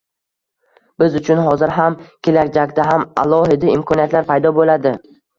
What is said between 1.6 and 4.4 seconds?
ham, kelajakda ham– alohida imkoniyatlar